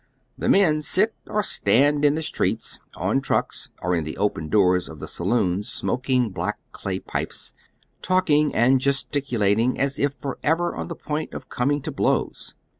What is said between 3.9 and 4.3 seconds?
in the